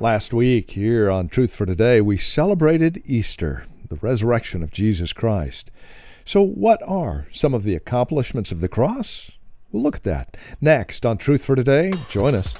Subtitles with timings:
[0.00, 5.72] Last week, here on Truth for Today, we celebrated Easter, the resurrection of Jesus Christ.
[6.24, 9.32] So, what are some of the accomplishments of the cross?
[9.72, 11.92] We'll look at that next on Truth for Today.
[12.10, 12.54] Join us.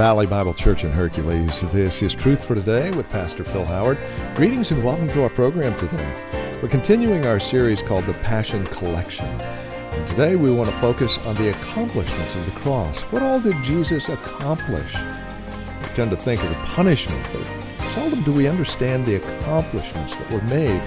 [0.00, 3.98] Valley Bible Church in Hercules, this is Truth for Today with Pastor Phil Howard.
[4.34, 6.58] Greetings and welcome to our program today.
[6.62, 9.26] We're continuing our series called The Passion Collection.
[9.26, 13.02] And today we want to focus on the accomplishments of the cross.
[13.12, 14.94] What all did Jesus accomplish?
[14.94, 20.32] We tend to think of the punishment, but seldom do we understand the accomplishments that
[20.32, 20.80] were made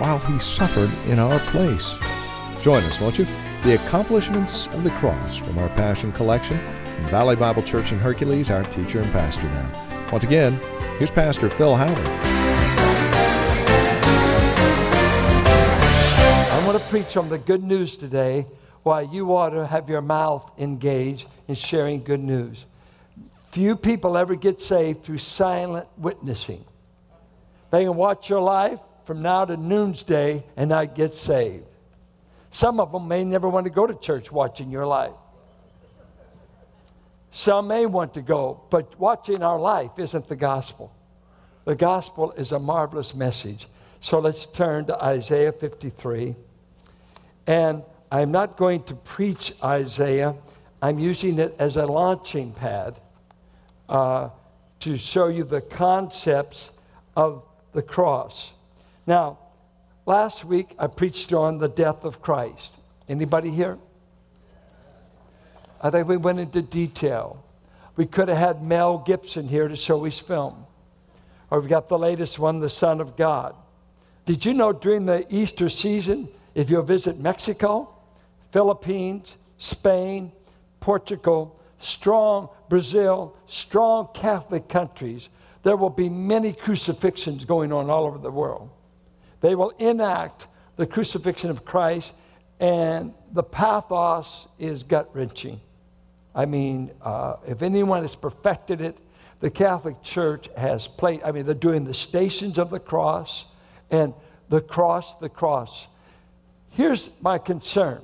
[0.00, 1.96] while he suffered in our place.
[2.62, 3.26] Join us, won't you?
[3.62, 6.58] The accomplishments of the cross from our Passion Collection.
[7.06, 10.08] Valley Bible Church in Hercules, our teacher and pastor now.
[10.12, 10.58] Once again,
[10.98, 11.98] here's Pastor Phil Howard.
[16.50, 18.46] I want to preach on the good news today
[18.82, 22.66] why you ought to have your mouth engaged in sharing good news.
[23.52, 26.64] Few people ever get saved through silent witnessing.
[27.70, 31.64] They can watch your life from now to noonday and not get saved.
[32.50, 35.12] Some of them may never want to go to church watching your life.
[37.30, 40.92] Some may want to go, but watching our life isn't the gospel.
[41.64, 43.68] The gospel is a marvelous message.
[44.00, 46.34] So let's turn to Isaiah 53.
[47.46, 50.34] And I'm not going to preach Isaiah,
[50.80, 53.00] I'm using it as a launching pad
[53.88, 54.30] uh,
[54.80, 56.70] to show you the concepts
[57.16, 57.42] of
[57.72, 58.52] the cross.
[59.06, 59.38] Now,
[60.06, 62.76] last week I preached on the death of Christ.
[63.08, 63.78] Anybody here?
[65.80, 67.42] I think we went into detail.
[67.96, 70.66] We could have had Mel Gibson here to show his film.
[71.50, 73.54] Or we've got the latest one, The Son of God.
[74.26, 77.88] Did you know during the Easter season, if you visit Mexico,
[78.50, 80.32] Philippines, Spain,
[80.80, 85.28] Portugal, strong Brazil, strong Catholic countries,
[85.62, 88.68] there will be many crucifixions going on all over the world.
[89.40, 92.12] They will enact the crucifixion of Christ,
[92.60, 95.60] and the pathos is gut wrenching.
[96.38, 98.96] I mean, uh, if anyone has perfected it,
[99.40, 103.46] the Catholic Church has played, I mean, they're doing the stations of the cross
[103.90, 104.14] and
[104.48, 105.88] the cross, the cross.
[106.70, 108.02] Here's my concern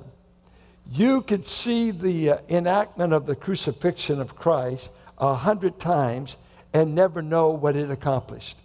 [0.91, 6.35] you could see the uh, enactment of the crucifixion of Christ a hundred times
[6.73, 8.57] and never know what it accomplished.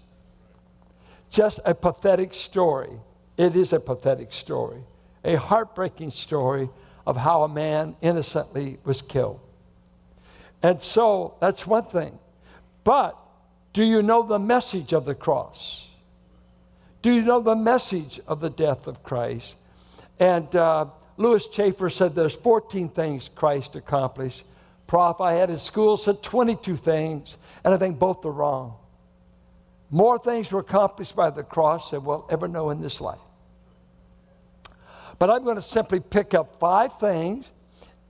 [1.31, 2.91] Just a pathetic story.
[3.37, 4.83] It is a pathetic story,
[5.25, 6.69] a heartbreaking story
[7.07, 9.41] of how a man innocently was killed.
[10.63, 12.19] And so that's one thing.
[12.85, 13.19] But
[13.73, 15.87] do you know the message of the cross?
[17.03, 19.55] Do you know the message of the death of Christ?
[20.19, 24.45] And uh, Lewis Chafer said there's 14 things Christ accomplished.
[24.87, 28.75] Prof I had in school said 22 things, and I think both are wrong.
[29.91, 33.19] More things were accomplished by the cross than we'll ever know in this life.
[35.19, 37.49] But I'm going to simply pick up five things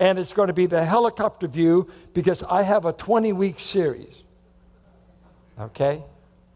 [0.01, 4.25] and it's going to be the helicopter view because I have a 20 week series.
[5.61, 6.03] Okay?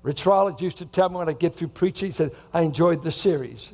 [0.02, 3.04] Rich Rollins used to tell me when I get through preaching, he said, I enjoyed
[3.04, 3.68] the series.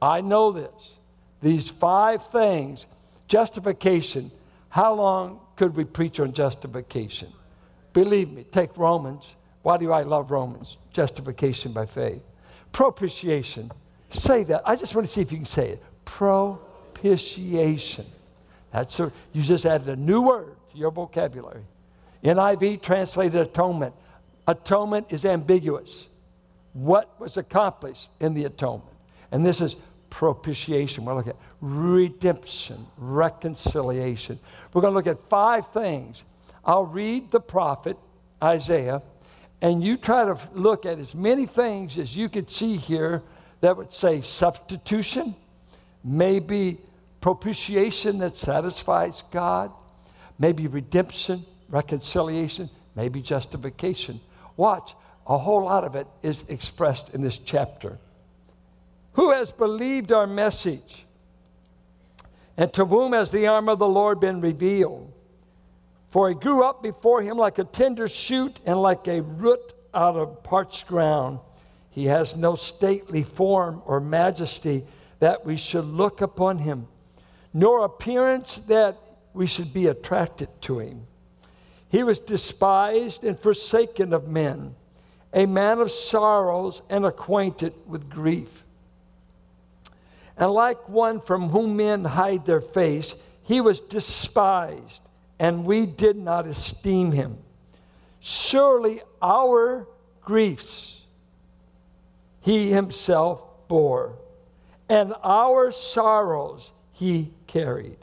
[0.00, 0.94] I know this.
[1.42, 2.86] These five things
[3.28, 4.30] justification.
[4.70, 7.28] How long could we preach on justification?
[7.92, 9.26] Believe me, take Romans.
[9.62, 10.78] Why do I love Romans?
[10.92, 12.22] Justification by faith.
[12.72, 13.70] Propitiation.
[14.10, 14.62] Say that.
[14.64, 15.82] I just want to see if you can say it.
[16.06, 18.06] Propitiation.
[18.72, 21.64] That's a, you just added a new word to your vocabulary.
[22.24, 23.94] NIV translated atonement.
[24.46, 26.06] Atonement is ambiguous.
[26.72, 28.94] What was accomplished in the atonement?
[29.32, 29.76] And this is
[30.10, 31.04] propitiation.
[31.04, 34.38] We're looking at redemption, reconciliation.
[34.72, 36.22] We're going to look at five things.
[36.64, 37.96] I'll read the prophet
[38.42, 39.02] Isaiah,
[39.62, 43.22] and you try to look at as many things as you could see here
[43.60, 45.34] that would say substitution,
[46.02, 46.78] maybe
[47.20, 49.72] propitiation that satisfies God,
[50.38, 54.20] maybe redemption, reconciliation, maybe justification.
[54.56, 54.94] Watch,
[55.26, 57.98] a whole lot of it is expressed in this chapter.
[59.14, 61.04] Who has believed our message?
[62.56, 65.12] And to whom has the arm of the Lord been revealed?
[66.10, 70.16] For he grew up before him like a tender shoot and like a root out
[70.16, 71.38] of parched ground.
[71.90, 74.84] He has no stately form or majesty
[75.20, 76.88] that we should look upon him
[77.52, 78.96] nor appearance that
[79.32, 81.06] we should be attracted to him.
[81.88, 84.74] He was despised and forsaken of men,
[85.32, 88.64] a man of sorrows and acquainted with grief.
[90.36, 95.02] And like one from whom men hide their face, he was despised,
[95.38, 97.38] and we did not esteem him.
[98.20, 99.88] Surely our
[100.22, 101.00] griefs
[102.40, 104.14] he himself bore,
[104.88, 107.96] and our sorrows he carried.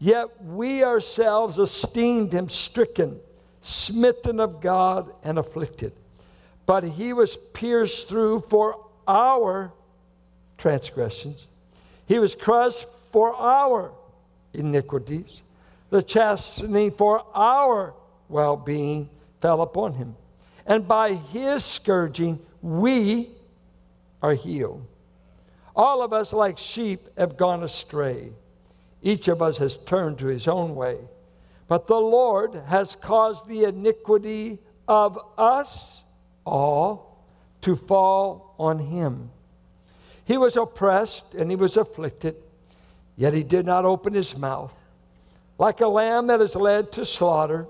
[0.00, 3.20] Yet we ourselves esteemed him stricken,
[3.60, 5.92] smitten of God, and afflicted.
[6.66, 9.72] But he was pierced through for our
[10.58, 11.46] transgressions,
[12.06, 13.92] he was crushed for our
[14.52, 15.42] iniquities.
[15.90, 17.94] The chastening for our
[18.28, 19.08] well being
[19.40, 20.16] fell upon him.
[20.66, 23.30] And by his scourging, we
[24.20, 24.84] are healed.
[25.78, 28.32] All of us, like sheep, have gone astray.
[29.00, 30.98] Each of us has turned to his own way.
[31.68, 34.58] But the Lord has caused the iniquity
[34.88, 36.02] of us
[36.44, 37.22] all
[37.60, 39.30] to fall on him.
[40.24, 42.34] He was oppressed and he was afflicted,
[43.16, 44.72] yet he did not open his mouth.
[45.58, 47.66] Like a lamb that is led to slaughter,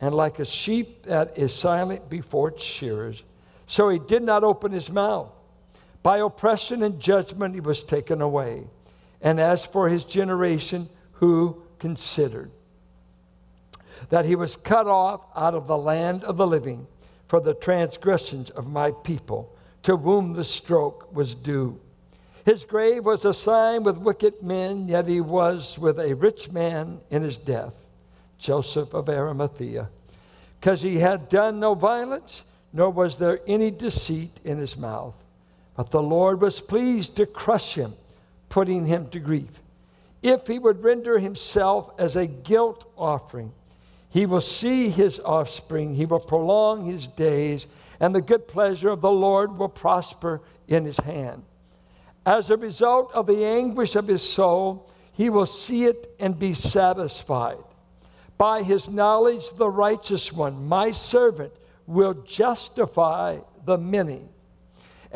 [0.00, 3.22] and like a sheep that is silent before its shearers,
[3.66, 5.30] so he did not open his mouth.
[6.06, 8.68] By oppression and judgment he was taken away.
[9.22, 12.52] And as for his generation, who considered
[14.10, 16.86] that he was cut off out of the land of the living
[17.26, 21.76] for the transgressions of my people, to whom the stroke was due.
[22.44, 27.22] His grave was assigned with wicked men, yet he was with a rich man in
[27.22, 27.74] his death,
[28.38, 29.88] Joseph of Arimathea,
[30.60, 35.16] because he had done no violence, nor was there any deceit in his mouth.
[35.76, 37.94] But the Lord was pleased to crush him,
[38.48, 39.60] putting him to grief.
[40.22, 43.52] If he would render himself as a guilt offering,
[44.08, 47.66] he will see his offspring, he will prolong his days,
[48.00, 51.44] and the good pleasure of the Lord will prosper in his hand.
[52.24, 56.54] As a result of the anguish of his soul, he will see it and be
[56.54, 57.62] satisfied.
[58.38, 61.52] By his knowledge, the righteous one, my servant,
[61.86, 64.22] will justify the many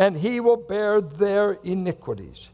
[0.00, 2.49] and he will bear their iniquities.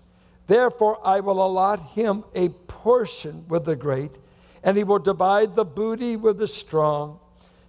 [0.48, 4.18] Therefore, I will allot him a portion with the great,
[4.64, 7.20] and he will divide the booty with the strong,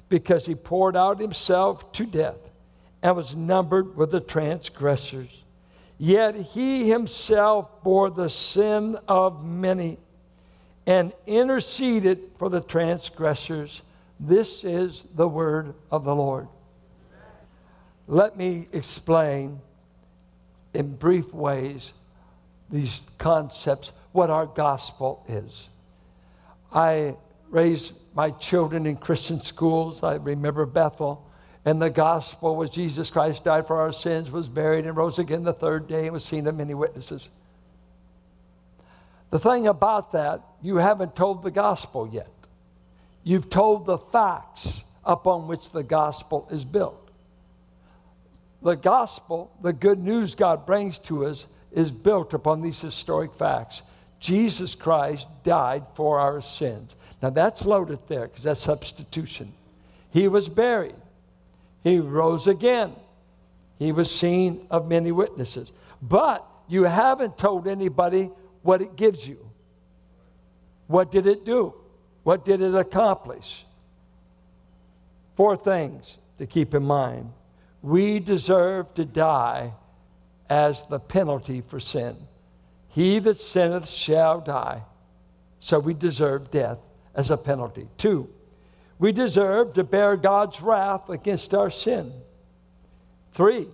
[0.09, 2.39] because he poured out himself to death
[3.03, 5.43] and was numbered with the transgressors.
[5.99, 9.99] Yet he himself bore the sin of many
[10.87, 13.83] and interceded for the transgressors.
[14.19, 16.47] This is the word of the Lord.
[18.07, 19.59] Let me explain
[20.77, 21.91] in brief ways
[22.69, 25.69] these concepts, what our gospel is.
[26.71, 27.15] I
[27.49, 30.03] raised my children in Christian schools.
[30.03, 31.25] I remember Bethel.
[31.65, 35.43] And the gospel was Jesus Christ died for our sins, was buried, and rose again
[35.43, 37.27] the third day, and was seen of many witnesses.
[39.31, 42.29] The thing about that, you haven't told the gospel yet.
[43.23, 47.06] You've told the facts upon which the gospel is built
[48.61, 53.83] the gospel, the good news God brings to us, is built upon these historic facts.
[54.19, 56.95] Jesus Christ died for our sins.
[57.21, 59.53] Now that's loaded there because that's substitution.
[60.11, 60.95] He was buried,
[61.83, 62.93] he rose again,
[63.77, 65.71] he was seen of many witnesses.
[66.01, 68.31] But you haven't told anybody
[68.63, 69.37] what it gives you.
[70.87, 71.73] What did it do?
[72.23, 73.65] What did it accomplish?
[75.35, 77.31] Four things to keep in mind
[77.87, 79.71] we deserve to die
[80.49, 82.17] as the penalty for sin.
[82.89, 84.83] He that sinneth shall die.
[85.59, 86.79] So we deserve death
[87.15, 87.87] as a penalty.
[87.97, 88.27] Two,
[88.99, 92.11] we deserve to bear God's wrath against our sin.
[93.31, 93.67] Three,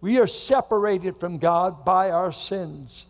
[0.00, 3.06] we are separated from God by our sins.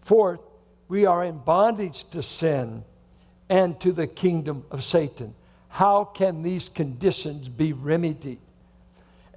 [0.00, 0.40] Fourth,
[0.88, 2.84] we are in bondage to sin
[3.50, 5.34] and to the kingdom of Satan.
[5.68, 8.38] How can these conditions be remedied?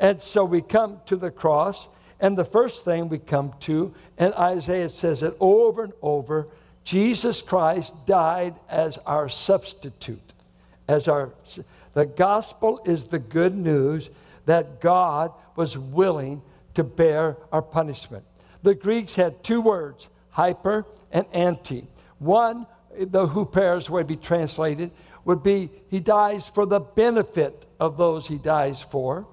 [0.02, 1.88] And so we come to the cross,
[2.20, 6.48] and the first thing we come to, and Isaiah says it over and over
[6.84, 10.34] Jesus Christ died as our substitute.
[10.88, 11.32] As our
[11.94, 14.10] the gospel is the good news
[14.46, 16.42] that God was willing
[16.74, 18.24] to bear our punishment.
[18.64, 21.88] The Greeks had two words, hyper and anti.
[22.18, 22.66] One,
[22.98, 24.90] the huperes would be translated,
[25.26, 29.28] would be he dies for the benefit of those he dies for.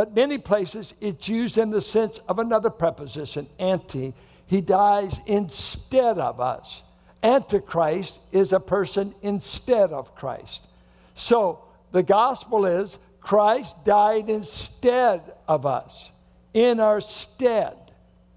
[0.00, 4.14] But many places it's used in the sense of another preposition, anti.
[4.46, 6.82] He dies instead of us.
[7.22, 10.66] Antichrist is a person instead of Christ.
[11.14, 16.10] So the gospel is Christ died instead of us,
[16.54, 17.76] in our stead,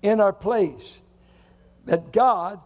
[0.02, 0.98] in our place.
[1.86, 2.60] That God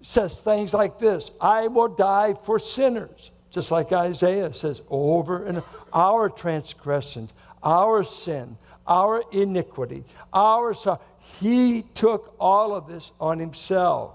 [0.00, 5.62] says things like this I will die for sinners, just like Isaiah says over and
[5.92, 7.30] our transgressions,
[7.62, 11.00] our sin, our iniquity, our sorrow.
[11.40, 14.12] He took all of this on himself.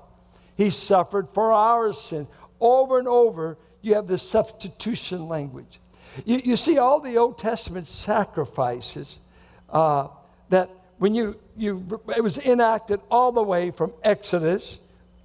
[0.58, 2.28] He suffered for our sin.
[2.60, 5.80] Over and over, you have the substitution language.
[6.26, 9.18] You, you see, all the Old Testament sacrifices
[9.70, 10.08] uh,
[10.50, 10.70] that
[11.00, 14.78] when you, you, it was enacted all the way from Exodus,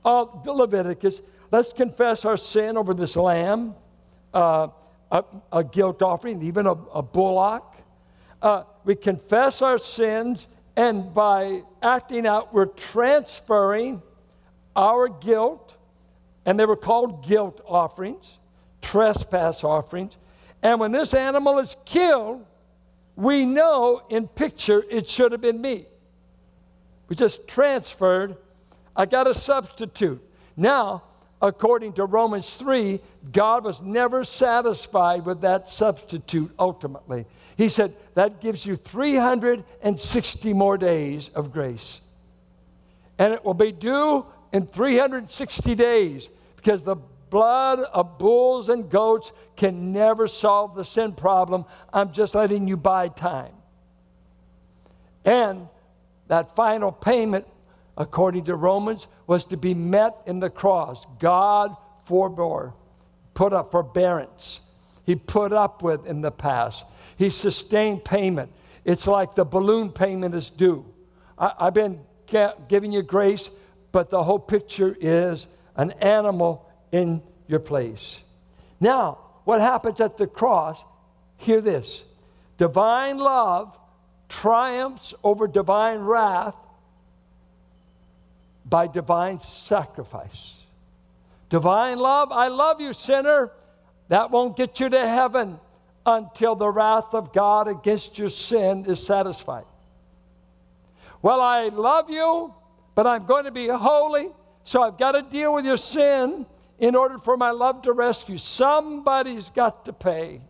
[0.04, 1.20] all, Leviticus.
[1.50, 3.74] Let's confess our sin over this lamb,
[4.34, 4.68] uh,
[5.10, 7.76] a, a, guilt offering, even a, a bullock.
[8.40, 14.00] Uh, we confess our sins, and by acting out, we're transferring
[14.76, 15.74] our guilt,
[16.46, 18.38] and they were called guilt offerings,
[18.80, 20.16] trespass offerings.
[20.62, 22.44] And when this animal is killed,
[23.16, 25.86] we know in picture it should have been me.
[27.08, 28.36] We just transferred.
[28.94, 30.22] I got a substitute.
[30.56, 31.02] Now,
[31.40, 33.00] according to Romans 3,
[33.32, 37.26] God was never satisfied with that substitute ultimately.
[37.56, 42.00] He said, that gives you 360 more days of grace.
[43.18, 46.96] And it will be due in 360 days because the
[47.30, 51.64] blood of bulls and goats can never solve the sin problem.
[51.92, 53.52] I'm just letting you buy time.
[55.24, 55.68] And
[56.28, 57.46] that final payment,
[57.98, 61.04] according to Romans, was to be met in the cross.
[61.18, 61.76] God
[62.08, 62.72] forbore,
[63.34, 64.60] put up forbearance.
[65.04, 66.84] He put up with in the past.
[67.16, 68.52] He sustained payment.
[68.84, 70.86] It's like the balloon payment is due.
[71.36, 72.00] I, have been
[72.68, 73.50] giving you grace,
[73.90, 78.18] but the whole picture is an animal in your place.
[78.80, 80.84] Now, what happens at the cross?
[81.38, 82.04] Hear this
[82.58, 83.76] divine love
[84.28, 86.54] triumphs over divine wrath
[88.68, 90.54] by divine sacrifice.
[91.48, 93.50] Divine love, I love you, sinner.
[94.08, 95.58] That won't get you to heaven
[96.04, 99.64] until the wrath of God against your sin is satisfied.
[101.20, 102.54] Well, I love you,
[102.94, 104.30] but I'm going to be holy,
[104.64, 106.46] so I've got to deal with your sin
[106.78, 108.38] in order for my love to rescue.
[108.38, 110.40] Somebody's got to pay.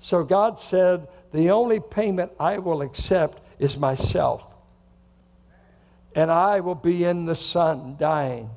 [0.00, 4.46] So God said, The only payment I will accept is myself.
[6.14, 8.50] And I will be in the son dying.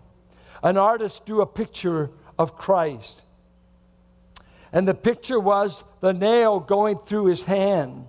[0.63, 3.21] An artist drew a picture of Christ.
[4.71, 8.07] And the picture was the nail going through his hand.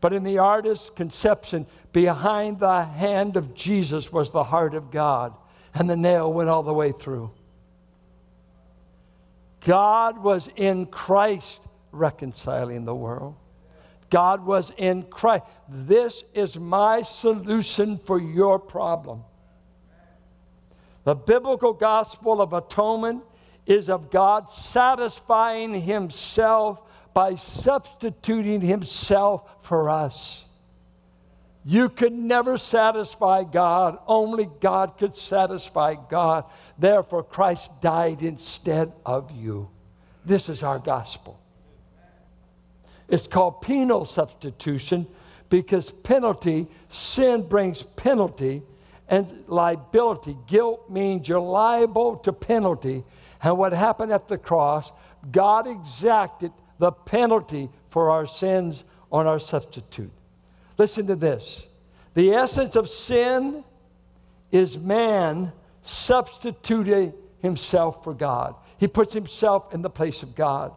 [0.00, 5.34] But in the artist's conception, behind the hand of Jesus was the heart of God
[5.74, 7.30] and the nail went all the way through.
[9.60, 11.60] God was in Christ
[11.92, 13.34] reconciling the world.
[14.10, 15.44] God was in Christ.
[15.68, 19.22] This is my solution for your problem.
[21.04, 23.22] The biblical gospel of atonement
[23.66, 26.80] is of God satisfying Himself
[27.14, 30.44] by substituting Himself for us.
[31.64, 33.98] You could never satisfy God.
[34.06, 36.44] Only God could satisfy God.
[36.78, 39.68] Therefore, Christ died instead of you.
[40.24, 41.39] This is our gospel.
[43.10, 45.06] It's called penal substitution
[45.50, 48.62] because penalty, sin brings penalty
[49.08, 50.36] and liability.
[50.46, 53.04] Guilt means you're liable to penalty.
[53.42, 54.92] And what happened at the cross,
[55.32, 60.12] God exacted the penalty for our sins on our substitute.
[60.78, 61.66] Listen to this.
[62.14, 63.64] The essence of sin
[64.52, 65.52] is man
[65.82, 68.54] substituting himself for God.
[68.78, 70.72] He puts himself in the place of God.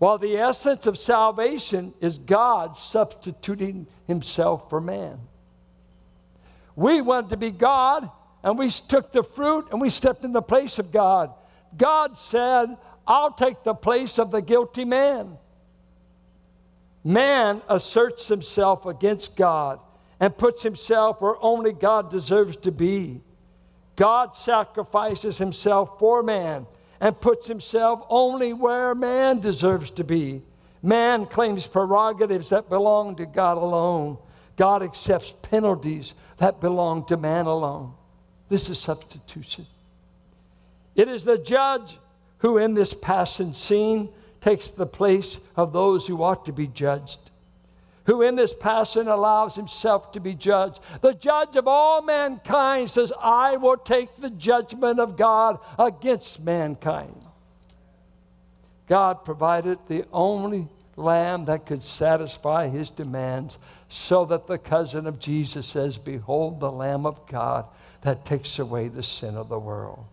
[0.00, 5.18] While the essence of salvation is God substituting himself for man.
[6.74, 8.10] We wanted to be God,
[8.42, 11.34] and we took the fruit and we stepped in the place of God.
[11.76, 15.36] God said, I'll take the place of the guilty man.
[17.04, 19.80] Man asserts himself against God
[20.18, 23.20] and puts himself where only God deserves to be.
[23.96, 26.66] God sacrifices himself for man
[27.00, 30.42] and puts himself only where man deserves to be.
[30.82, 34.18] Man claims prerogatives that belong to God alone.
[34.56, 37.94] God accepts penalties that belong to man alone.
[38.48, 39.66] This is substitution.
[40.94, 41.98] It is the judge
[42.38, 44.08] who, in this passion scene,
[44.40, 47.29] takes the place of those who ought to be judged,
[48.10, 50.80] who in this passion allows himself to be judged.
[51.00, 57.14] The judge of all mankind says, I will take the judgment of God against mankind.
[58.88, 65.20] God provided the only lamb that could satisfy his demands, so that the cousin of
[65.20, 67.64] Jesus says, Behold the Lamb of God
[68.02, 70.04] that takes away the sin of the world.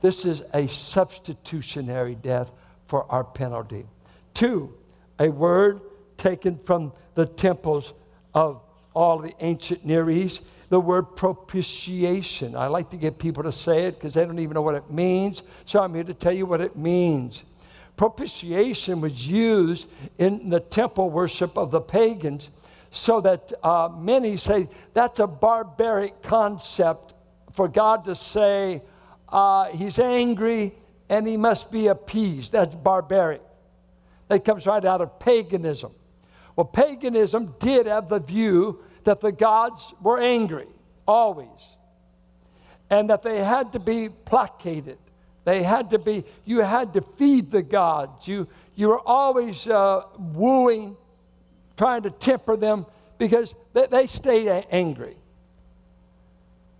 [0.00, 2.50] This is a substitutionary death
[2.88, 3.84] for our penalty.
[4.32, 4.72] Two,
[5.18, 5.82] a word
[6.20, 7.94] taken from the temples
[8.34, 8.60] of
[8.94, 12.54] all the ancient Near East, the word propitiation.
[12.54, 14.90] I like to get people to say it because they don't even know what it
[14.90, 15.42] means.
[15.64, 17.42] So I'm here to tell you what it means.
[17.96, 19.86] Propitiation was used
[20.18, 22.50] in the temple worship of the pagans
[22.90, 27.14] so that uh, many say that's a barbaric concept
[27.52, 28.82] for God to say
[29.28, 30.74] uh, he's angry
[31.08, 32.52] and he must be appeased.
[32.52, 33.42] That's barbaric.
[34.28, 35.92] That comes right out of paganism.
[36.60, 40.66] Well, paganism did have the view that the gods were angry,
[41.08, 41.48] always,
[42.90, 44.98] and that they had to be placated.
[45.46, 48.28] They had to be, you had to feed the gods.
[48.28, 50.98] You, you were always uh, wooing,
[51.78, 52.84] trying to temper them
[53.16, 55.16] because they, they stayed angry.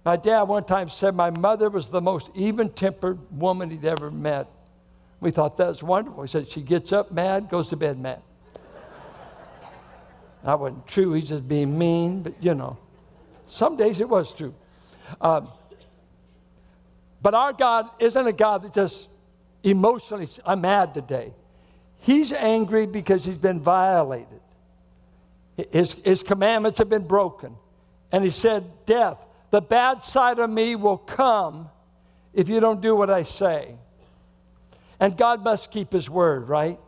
[0.04, 4.10] My dad one time said my mother was the most even tempered woman he'd ever
[4.10, 4.46] met.
[5.20, 6.24] We thought that was wonderful.
[6.24, 8.20] He said she gets up mad, goes to bed mad.
[10.44, 11.12] That wasn't true.
[11.12, 12.78] He's just being mean, but you know,
[13.46, 14.54] some days it was true.
[15.20, 15.48] Um,
[17.22, 19.08] but our God isn't a God that just
[19.62, 21.32] emotionally, I'm mad today.
[21.98, 24.40] He's angry because he's been violated.
[25.70, 27.56] His, his commandments have been broken.
[28.10, 29.18] And he said, Death,
[29.50, 31.68] the bad side of me will come
[32.32, 33.74] if you don't do what I say.
[34.98, 36.78] And God must keep his word, right?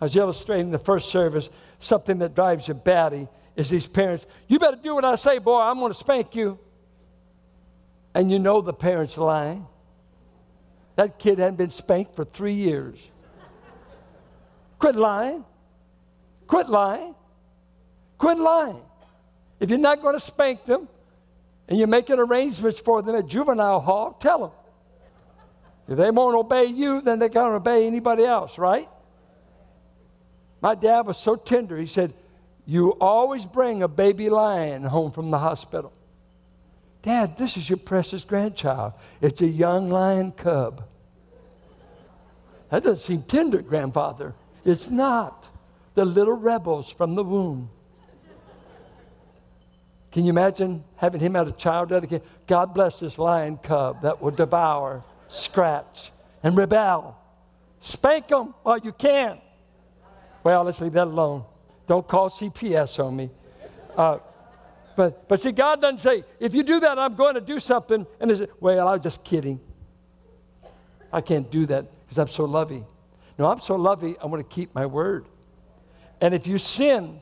[0.00, 1.48] I was illustrating the first service
[1.80, 5.60] something that drives you batty is these parents, you better do what I say, boy,
[5.60, 6.58] I'm going to spank you.
[8.14, 9.66] And you know the parents lying.
[10.96, 12.98] That kid hadn't been spanked for three years.
[14.78, 15.44] Quit lying.
[16.46, 17.14] Quit lying.
[18.18, 18.82] Quit lying.
[19.60, 20.88] If you're not going to spank them
[21.68, 24.50] and you're making arrangements for them at juvenile hall, tell them.
[25.88, 28.88] If they won't obey you, then they can't obey anybody else, right?
[30.60, 31.76] My dad was so tender.
[31.76, 32.12] He said,
[32.66, 35.92] You always bring a baby lion home from the hospital.
[37.02, 38.92] Dad, this is your precious grandchild.
[39.20, 40.84] It's a young lion cub.
[42.70, 44.34] That doesn't seem tender, grandfather.
[44.64, 45.46] It's not
[45.94, 47.70] the little rebels from the womb.
[50.12, 52.26] Can you imagine having him as a child dedicated?
[52.46, 56.10] God bless this lion cub that will devour, scratch,
[56.42, 57.16] and rebel.
[57.80, 59.38] Spank him while you can.
[60.42, 61.44] Well, let's leave that alone.
[61.86, 63.30] Don't call CPS on me.
[63.96, 64.18] Uh,
[64.96, 68.06] but, but see, God doesn't say, if you do that, I'm going to do something.
[68.20, 69.60] And they say, well, I was just kidding.
[71.12, 72.86] I can't do that because I'm so loving.
[73.38, 75.26] No, I'm so loving, I want to keep my word.
[76.20, 77.20] And if you sin,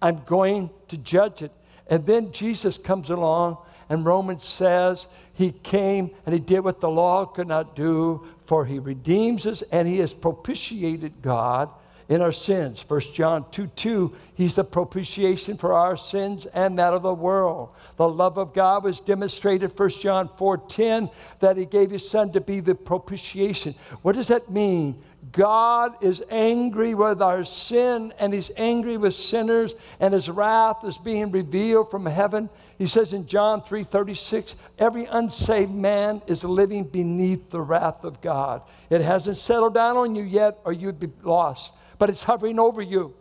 [0.00, 1.52] I'm going to judge it.
[1.88, 3.58] And then Jesus comes along,
[3.88, 8.64] and Romans says he came and he did what the law could not do, for
[8.64, 11.68] he redeems us and he has propitiated God
[12.10, 12.84] in our sins.
[12.86, 17.70] 1 John 2 2, he's the propitiation for our sins and that of the world.
[17.96, 22.32] The love of God was demonstrated, 1 John 4 10, that he gave his son
[22.32, 23.76] to be the propitiation.
[24.02, 25.00] What does that mean?
[25.32, 30.98] God is angry with our sin and he's angry with sinners and his wrath is
[30.98, 32.48] being revealed from heaven.
[32.78, 38.62] He says in John 3:36, every unsaved man is living beneath the wrath of God.
[38.88, 41.70] It hasn't settled down on you yet or you'd be lost,
[42.00, 43.14] but it's hovering over you.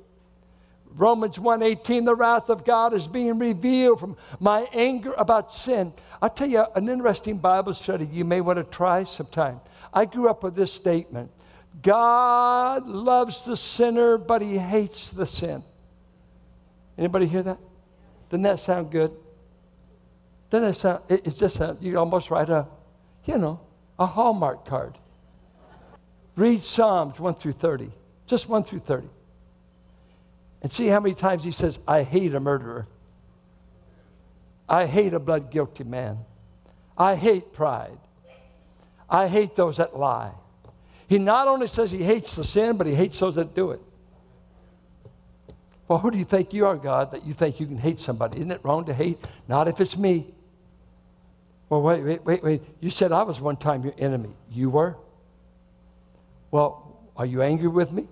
[0.96, 5.94] Romans 1:18 the wrath of God is being revealed from my anger about sin.
[6.22, 9.60] I'll tell you an interesting Bible study you may want to try sometime.
[9.94, 11.30] I grew up with this statement.
[11.82, 15.62] God loves the sinner, but he hates the sin.
[16.98, 17.60] Anybody hear that?
[18.30, 19.12] Doesn't that sound good?
[20.50, 22.66] Doesn't that sound, it, it's just, a, you almost write a,
[23.26, 23.60] you know,
[24.00, 24.98] a Hallmark card.
[26.36, 27.92] Read Psalms 1 through 30,
[28.30, 29.08] just 1 through 30.
[30.62, 32.86] And see how many times he says, I hate a murderer.
[34.68, 36.20] I hate a blood guilty man.
[36.96, 37.98] I hate pride.
[39.10, 40.32] I hate those that lie.
[41.08, 43.82] He not only says he hates the sin, but he hates those that do it.
[45.88, 48.38] Well, who do you think you are, God, that you think you can hate somebody?
[48.38, 49.18] Isn't it wrong to hate?
[49.48, 50.28] Not if it's me.
[51.68, 52.62] Well, wait, wait, wait, wait.
[52.80, 54.30] You said I was one time your enemy.
[54.52, 54.98] You were?
[56.52, 58.08] Well, are you angry with me?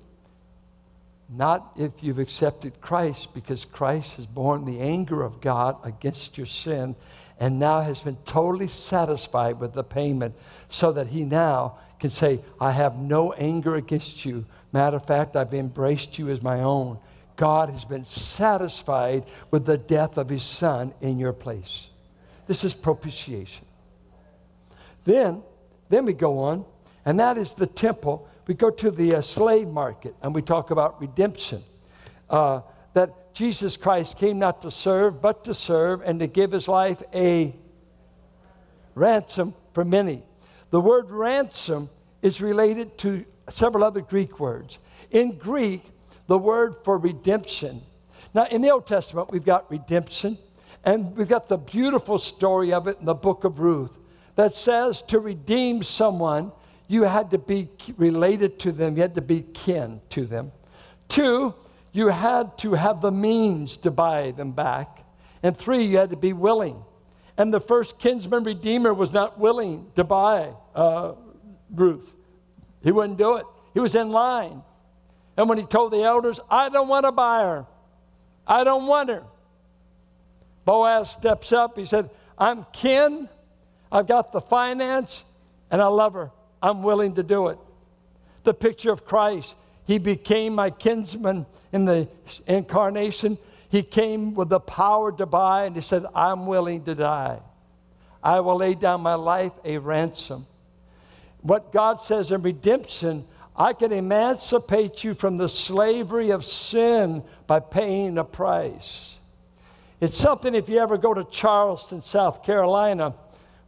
[1.30, 6.48] Not if you've accepted Christ, because Christ has borne the anger of God against your
[6.48, 6.96] sin
[7.40, 10.36] and now has been totally satisfied with the payment
[10.70, 14.46] so that he now can say, I have no anger against you.
[14.72, 16.98] Matter of fact, I've embraced you as my own.
[17.36, 21.88] God has been satisfied with the death of his son in your place.
[22.48, 23.66] This is propitiation.
[25.06, 25.44] Then,
[25.90, 26.66] then we go on,
[27.06, 28.28] and that is the temple.
[28.48, 31.64] We go to the uh, slave market, and we talk about redemption.
[32.30, 32.62] Uh,
[32.94, 37.04] that Jesus Christ came not to serve, but to serve, and to give his life
[37.14, 37.54] a
[38.96, 40.24] ransom for many.
[40.72, 41.90] The word ransom
[42.22, 44.80] is related to several other Greek words.
[45.12, 45.84] In Greek,
[46.28, 47.82] the word for redemption.
[48.34, 50.38] Now, in the Old Testament, we've got redemption,
[50.84, 53.98] and we've got the beautiful story of it in the book of Ruth
[54.36, 56.52] that says to redeem someone,
[56.88, 60.52] you had to be related to them, you had to be kin to them.
[61.10, 61.54] Two,
[61.92, 65.04] you had to have the means to buy them back.
[65.44, 66.84] And three, you had to be willing.
[67.38, 71.14] And the first kinsman redeemer was not willing to buy uh,
[71.74, 72.14] Ruth.
[72.84, 73.46] He wouldn't do it.
[73.74, 74.64] He was in line.
[75.36, 77.66] And when he told the elders, I don't want to buy her,
[78.46, 79.24] I don't want her,
[80.66, 81.78] Boaz steps up.
[81.78, 83.30] He said, I'm kin,
[83.92, 85.24] I've got the finance,
[85.70, 86.32] and I love her.
[86.62, 87.58] I'm willing to do it.
[88.44, 89.56] The picture of Christ.
[89.86, 92.08] He became my kinsman in the
[92.48, 93.38] incarnation.
[93.70, 97.40] He came with the power to buy, and he said, I'm willing to die.
[98.24, 100.48] I will lay down my life a ransom.
[101.42, 107.60] What God says in redemption, I can emancipate you from the slavery of sin by
[107.60, 109.16] paying a price.
[110.00, 113.14] It's something if you ever go to Charleston, South Carolina,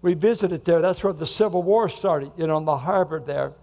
[0.02, 0.82] we visited there.
[0.82, 3.54] That's where the Civil War started, you know, on the harbor there.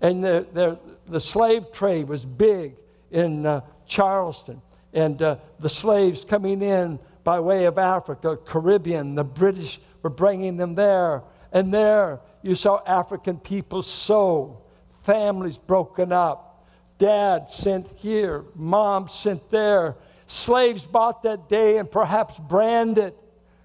[0.00, 2.76] And the, the, the slave trade was big
[3.10, 4.60] in uh, Charleston.
[4.92, 10.56] And uh, the slaves coming in by way of Africa, Caribbean, the British were bringing
[10.56, 11.22] them there.
[11.52, 14.62] And there you saw African people sow,
[15.04, 16.64] families broken up,
[16.98, 19.96] dad sent here, mom sent there.
[20.28, 23.14] Slaves bought that day and perhaps branded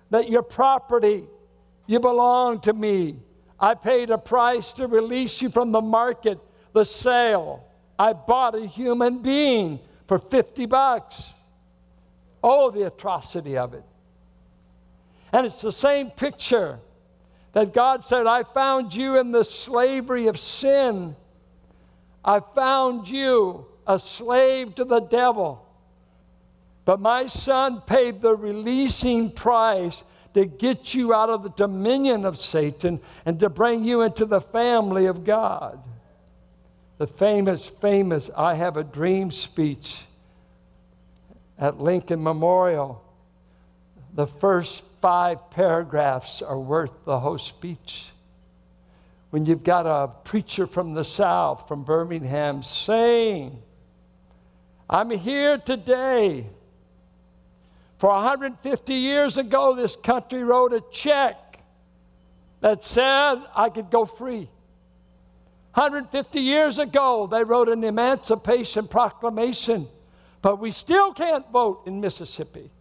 [0.09, 1.25] that your property,
[1.91, 3.19] you belong to me.
[3.59, 6.39] I paid a price to release you from the market,
[6.73, 7.65] the sale.
[7.99, 11.23] I bought a human being for 50 bucks.
[12.43, 13.83] Oh, the atrocity of it.
[15.31, 16.79] And it's the same picture
[17.53, 21.15] that God said, I found you in the slavery of sin.
[22.23, 25.67] I found you a slave to the devil.
[26.85, 30.01] But my son paid the releasing price
[30.33, 34.41] to get you out of the dominion of Satan and to bring you into the
[34.41, 35.81] family of God.
[36.97, 39.97] The famous, famous I Have a Dream speech
[41.57, 43.03] at Lincoln Memorial.
[44.13, 48.09] The first five paragraphs are worth the whole speech.
[49.31, 53.57] When you've got a preacher from the South, from Birmingham, saying,
[54.89, 56.47] I'm here today.
[58.01, 61.59] For 150 years ago, this country wrote a check
[62.59, 64.49] that said I could go free.
[65.75, 69.87] 150 years ago, they wrote an Emancipation Proclamation,
[70.41, 72.71] but we still can't vote in Mississippi.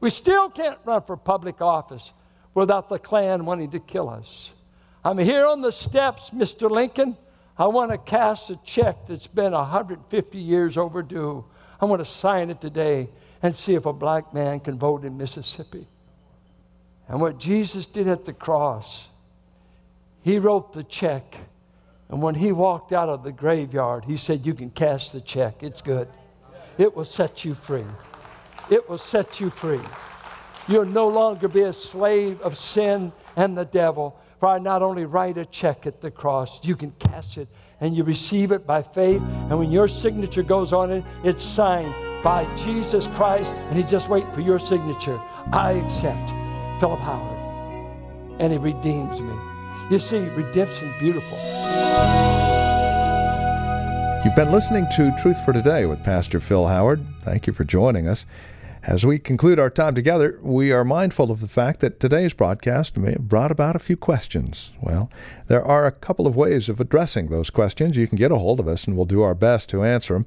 [0.00, 2.12] We still can't run for public office
[2.52, 4.50] without the Klan wanting to kill us.
[5.02, 6.70] I'm here on the steps, Mr.
[6.70, 7.16] Lincoln.
[7.56, 11.46] I want to cast a check that's been 150 years overdue.
[11.80, 13.08] I want to sign it today
[13.42, 15.86] and see if a black man can vote in Mississippi.
[17.08, 19.08] And what Jesus did at the cross,
[20.22, 21.36] he wrote the check.
[22.08, 25.62] And when he walked out of the graveyard, he said, You can cash the check.
[25.62, 26.08] It's good.
[26.78, 27.84] It will set you free
[28.70, 29.80] it will set you free.
[30.68, 34.18] You'll no longer be a slave of sin and the devil.
[34.38, 37.48] For I not only write a check at the cross, you can cash it
[37.80, 39.20] and you receive it by faith.
[39.22, 44.08] And when your signature goes on it, it's signed by Jesus Christ, and He's just
[44.08, 45.20] waiting for your signature.
[45.52, 46.30] I accept
[46.80, 47.38] Philip Howard.
[48.40, 49.34] And He redeems me.
[49.90, 51.38] You see, redemption beautiful.
[54.24, 57.04] You've been listening to Truth for Today with Pastor Phil Howard.
[57.22, 58.24] Thank you for joining us.
[58.84, 62.96] As we conclude our time together, we are mindful of the fact that today's broadcast
[62.96, 64.72] may have brought about a few questions.
[64.80, 65.08] Well,
[65.46, 67.96] there are a couple of ways of addressing those questions.
[67.96, 70.26] You can get a hold of us and we'll do our best to answer them.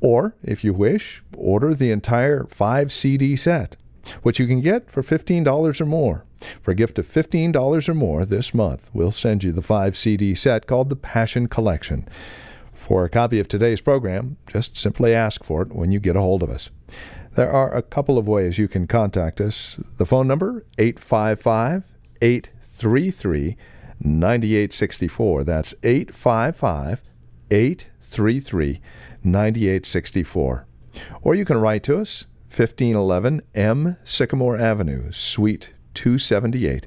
[0.00, 3.76] Or, if you wish, order the entire 5 CD set,
[4.22, 6.24] which you can get for $15 or more.
[6.62, 10.36] For a gift of $15 or more this month, we'll send you the 5 CD
[10.36, 12.06] set called the Passion Collection.
[12.72, 16.20] For a copy of today's program, just simply ask for it when you get a
[16.20, 16.70] hold of us.
[17.36, 19.78] There are a couple of ways you can contact us.
[19.98, 21.84] The phone number 855
[22.22, 23.58] 833
[24.00, 25.44] 9864.
[25.44, 27.02] That's 855
[27.50, 28.80] 833
[29.22, 30.66] 9864.
[31.20, 36.86] Or you can write to us 1511 M Sycamore Avenue, Suite 278.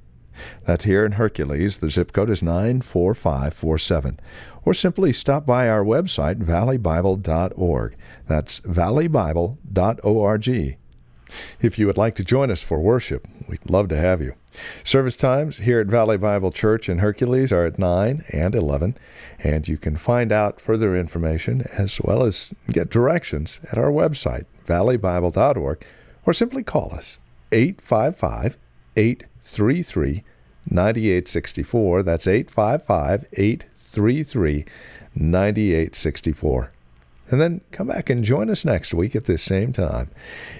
[0.66, 1.78] That's here in Hercules.
[1.78, 4.20] The zip code is 94547.
[4.70, 7.96] Or simply stop by our website, valleybible.org.
[8.28, 10.78] That's valleybible.org.
[11.60, 14.36] If you would like to join us for worship, we'd love to have you.
[14.84, 18.96] Service times here at Valley Bible Church in Hercules are at 9 and 11,
[19.40, 24.46] and you can find out further information as well as get directions at our website,
[24.68, 25.84] valleybible.org,
[26.28, 27.18] or simply call us
[27.52, 28.56] 855
[28.96, 30.24] 833
[30.70, 32.04] 9864.
[32.04, 33.26] That's 855
[33.98, 34.66] 833
[35.16, 36.72] 9864.
[37.32, 40.10] And then come back and join us next week at this same time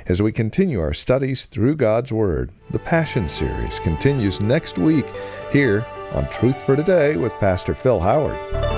[0.06, 2.52] as we continue our studies through God's Word.
[2.70, 5.08] The Passion Series continues next week
[5.52, 8.69] here on Truth for Today with Pastor Phil Howard.